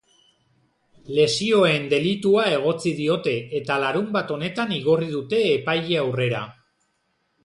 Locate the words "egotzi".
2.55-2.93